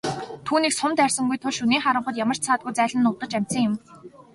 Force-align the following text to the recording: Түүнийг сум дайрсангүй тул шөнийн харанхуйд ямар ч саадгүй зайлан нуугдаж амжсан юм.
Түүнийг 0.45 0.73
сум 0.77 0.91
дайрсангүй 0.97 1.37
тул 1.39 1.53
шөнийн 1.57 1.83
харанхуйд 1.85 2.19
ямар 2.23 2.37
ч 2.39 2.41
саадгүй 2.45 2.73
зайлан 2.77 3.01
нуугдаж 3.03 3.31
амжсан 3.37 3.63
юм. 3.69 3.73